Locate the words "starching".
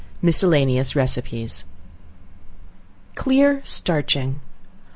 3.63-4.39